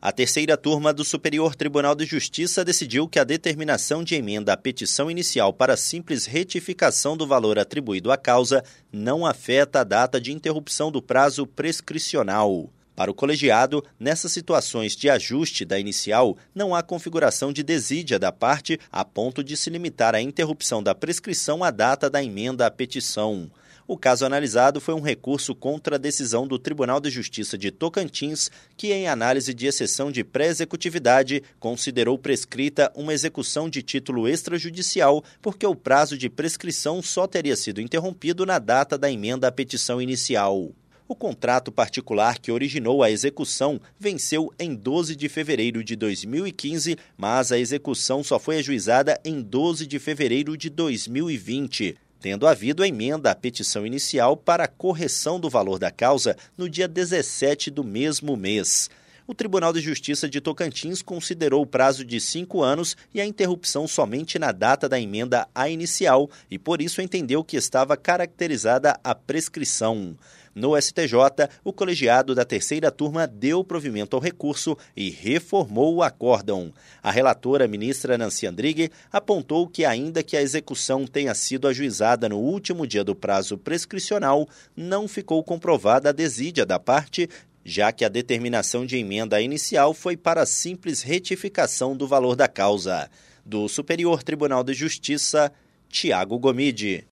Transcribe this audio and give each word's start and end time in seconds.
A 0.00 0.12
terceira 0.12 0.56
turma 0.56 0.92
do 0.92 1.02
Superior 1.02 1.56
Tribunal 1.56 1.92
de 1.92 2.04
Justiça 2.04 2.64
decidiu 2.64 3.08
que 3.08 3.18
a 3.18 3.24
determinação 3.24 4.04
de 4.04 4.14
emenda 4.14 4.52
à 4.52 4.56
petição 4.56 5.10
inicial 5.10 5.52
para 5.52 5.76
simples 5.76 6.24
retificação 6.24 7.16
do 7.16 7.26
valor 7.26 7.58
atribuído 7.58 8.12
à 8.12 8.16
causa 8.16 8.62
não 8.92 9.26
afeta 9.26 9.80
a 9.80 9.84
data 9.84 10.20
de 10.20 10.32
interrupção 10.32 10.92
do 10.92 11.02
prazo 11.02 11.44
prescricional. 11.44 12.70
Para 12.94 13.10
o 13.10 13.14
colegiado, 13.14 13.84
nessas 13.98 14.30
situações 14.30 14.94
de 14.94 15.10
ajuste 15.10 15.64
da 15.64 15.80
inicial, 15.80 16.36
não 16.54 16.76
há 16.76 16.82
configuração 16.82 17.52
de 17.52 17.64
desídia 17.64 18.20
da 18.20 18.30
parte 18.30 18.78
a 18.92 19.04
ponto 19.04 19.42
de 19.42 19.56
se 19.56 19.68
limitar 19.68 20.14
a 20.14 20.22
interrupção 20.22 20.80
da 20.80 20.94
prescrição 20.94 21.64
à 21.64 21.72
data 21.72 22.08
da 22.08 22.22
emenda 22.22 22.64
à 22.64 22.70
petição. 22.70 23.50
O 23.90 23.96
caso 23.96 24.26
analisado 24.26 24.82
foi 24.82 24.92
um 24.92 25.00
recurso 25.00 25.54
contra 25.54 25.96
a 25.96 25.98
decisão 25.98 26.46
do 26.46 26.58
Tribunal 26.58 27.00
de 27.00 27.08
Justiça 27.08 27.56
de 27.56 27.70
Tocantins, 27.70 28.50
que, 28.76 28.92
em 28.92 29.08
análise 29.08 29.54
de 29.54 29.66
exceção 29.66 30.12
de 30.12 30.22
pré-executividade, 30.22 31.42
considerou 31.58 32.18
prescrita 32.18 32.92
uma 32.94 33.14
execução 33.14 33.66
de 33.66 33.82
título 33.82 34.28
extrajudicial, 34.28 35.24
porque 35.40 35.66
o 35.66 35.74
prazo 35.74 36.18
de 36.18 36.28
prescrição 36.28 37.00
só 37.00 37.26
teria 37.26 37.56
sido 37.56 37.80
interrompido 37.80 38.44
na 38.44 38.58
data 38.58 38.98
da 38.98 39.10
emenda 39.10 39.48
à 39.48 39.50
petição 39.50 40.02
inicial. 40.02 40.70
O 41.08 41.14
contrato 41.14 41.72
particular 41.72 42.38
que 42.38 42.52
originou 42.52 43.02
a 43.02 43.10
execução 43.10 43.80
venceu 43.98 44.52
em 44.58 44.74
12 44.74 45.16
de 45.16 45.30
fevereiro 45.30 45.82
de 45.82 45.96
2015, 45.96 46.98
mas 47.16 47.50
a 47.50 47.58
execução 47.58 48.22
só 48.22 48.38
foi 48.38 48.58
ajuizada 48.58 49.18
em 49.24 49.40
12 49.40 49.86
de 49.86 49.98
fevereiro 49.98 50.58
de 50.58 50.68
2020 50.68 51.96
tendo 52.20 52.46
havido 52.46 52.84
emenda 52.84 53.30
à 53.30 53.34
petição 53.34 53.86
inicial 53.86 54.36
para 54.36 54.66
correção 54.66 55.38
do 55.38 55.48
valor 55.48 55.78
da 55.78 55.90
causa 55.90 56.36
no 56.56 56.68
dia 56.68 56.88
17 56.88 57.70
do 57.70 57.84
mesmo 57.84 58.36
mês. 58.36 58.90
O 59.30 59.34
Tribunal 59.34 59.74
de 59.74 59.80
Justiça 59.82 60.26
de 60.26 60.40
Tocantins 60.40 61.02
considerou 61.02 61.60
o 61.60 61.66
prazo 61.66 62.02
de 62.02 62.18
cinco 62.18 62.62
anos 62.62 62.96
e 63.12 63.20
a 63.20 63.26
interrupção 63.26 63.86
somente 63.86 64.38
na 64.38 64.52
data 64.52 64.88
da 64.88 64.98
emenda 64.98 65.46
à 65.54 65.68
inicial 65.68 66.30
e, 66.50 66.58
por 66.58 66.80
isso, 66.80 67.02
entendeu 67.02 67.44
que 67.44 67.58
estava 67.58 67.94
caracterizada 67.94 68.98
a 69.04 69.14
prescrição. 69.14 70.16
No 70.54 70.76
STJ, 70.76 71.48
o 71.62 71.72
colegiado 71.72 72.34
da 72.34 72.44
terceira 72.44 72.90
turma 72.90 73.28
deu 73.28 73.62
provimento 73.62 74.16
ao 74.16 74.20
recurso 74.20 74.76
e 74.96 75.08
reformou 75.08 75.94
o 75.94 76.02
acórdão. 76.02 76.72
A 77.00 77.12
relatora, 77.12 77.68
ministra 77.68 78.18
Nancy 78.18 78.46
Andrighi, 78.46 78.90
apontou 79.12 79.68
que, 79.68 79.84
ainda 79.84 80.22
que 80.22 80.36
a 80.36 80.42
execução 80.42 81.06
tenha 81.06 81.32
sido 81.32 81.68
ajuizada 81.68 82.28
no 82.28 82.38
último 82.38 82.88
dia 82.88 83.04
do 83.04 83.14
prazo 83.14 83.56
prescricional, 83.56 84.48
não 84.74 85.06
ficou 85.06 85.44
comprovada 85.44 86.08
a 86.08 86.12
desídia 86.12 86.66
da 86.66 86.78
parte 86.80 87.28
já 87.64 87.92
que 87.92 88.04
a 88.04 88.08
determinação 88.08 88.86
de 88.86 88.96
emenda 88.96 89.40
inicial 89.40 89.92
foi 89.92 90.16
para 90.16 90.46
simples 90.46 91.02
retificação 91.02 91.96
do 91.96 92.06
valor 92.06 92.34
da 92.34 92.48
causa. 92.48 93.10
Do 93.44 93.68
Superior 93.68 94.22
Tribunal 94.22 94.64
de 94.64 94.74
Justiça, 94.74 95.52
Tiago 95.88 96.38
Gomide. 96.38 97.06